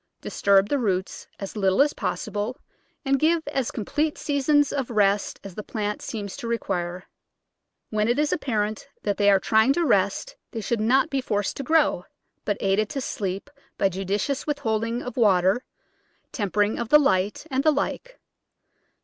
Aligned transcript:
Disturb 0.19 0.67
the 0.69 0.79
roots 0.79 1.27
as 1.39 1.55
little 1.55 1.79
as 1.79 1.93
possible, 1.93 2.57
and 3.05 3.19
give 3.19 3.47
as 3.49 3.69
complete 3.69 4.17
seasons 4.17 4.73
of 4.73 4.89
rest 4.89 5.39
as 5.43 5.53
the 5.53 5.61
plant 5.61 6.01
seems 6.01 6.35
to 6.37 6.47
require. 6.47 7.03
When 7.91 8.07
it 8.07 8.17
is 8.17 8.33
apparent 8.33 8.87
that 9.03 9.17
they 9.17 9.29
are 9.29 9.39
trying 9.39 9.73
to 9.73 9.85
rest 9.85 10.35
they 10.53 10.61
should 10.61 10.81
not 10.81 11.11
be 11.11 11.21
forced 11.21 11.55
to 11.57 11.63
grow, 11.63 12.05
but 12.45 12.57
aided 12.61 12.89
to 12.89 12.99
sleep 12.99 13.47
by 13.77 13.89
judicious 13.89 14.47
withholding 14.47 15.03
of 15.03 15.17
water, 15.17 15.63
temper 16.31 16.63
ing 16.63 16.79
of 16.79 16.89
the 16.89 16.97
light, 16.97 17.45
and 17.51 17.63
the 17.63 17.71
like. 17.71 18.19